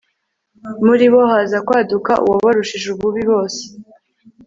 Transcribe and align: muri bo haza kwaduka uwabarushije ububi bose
muri 0.85 1.05
bo 1.13 1.21
haza 1.31 1.57
kwaduka 1.67 2.11
uwabarushije 2.25 2.87
ububi 2.95 3.21
bose 3.31 3.61